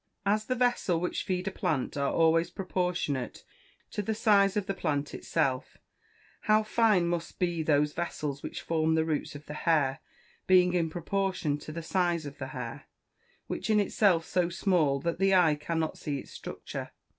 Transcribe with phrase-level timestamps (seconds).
[0.25, 3.43] As the vessel which feed a plant are always proportionate
[3.91, 5.77] to the size of the plant itself,
[6.47, 9.99] how fine must be those vessels which form the roots of the hair,
[10.47, 12.85] being in proportion to the size of the hair,
[13.45, 16.89] which is in itself so small that the eye cannot see its structure?